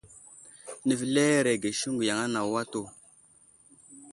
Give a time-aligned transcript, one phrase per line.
[0.87, 2.81] Nəveleerege siŋgu yaŋ anawo atu.